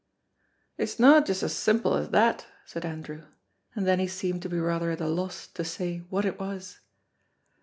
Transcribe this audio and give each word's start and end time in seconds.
"It's 0.79 0.97
no 0.97 1.21
just 1.21 1.41
so 1.41 1.47
simple 1.47 1.93
as 1.93 2.09
that," 2.09 2.47
said 2.65 2.85
Andrew, 2.87 3.25
and 3.75 3.85
then 3.85 3.99
he 3.99 4.07
seemed 4.07 4.41
to 4.41 4.49
be 4.49 4.57
rather 4.59 4.89
at 4.89 4.99
a 4.99 5.05
loss 5.07 5.45
to 5.49 5.63
say 5.63 5.99
what 6.09 6.25
it 6.25 6.39
was. 6.39 6.79